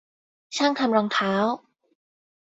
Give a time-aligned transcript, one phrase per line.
[0.57, 1.33] ช่างทำรองเท้า